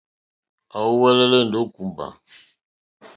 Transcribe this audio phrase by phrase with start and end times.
[0.77, 2.05] À úwɛ́lɛ́lɛ́ ndó kùmbà.